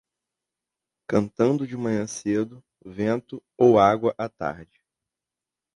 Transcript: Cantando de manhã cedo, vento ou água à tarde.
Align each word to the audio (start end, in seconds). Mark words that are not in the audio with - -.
Cantando 1.05 1.67
de 1.67 1.77
manhã 1.77 2.07
cedo, 2.07 2.65
vento 2.83 3.39
ou 3.55 3.77
água 3.77 4.15
à 4.17 4.27
tarde. 4.27 4.81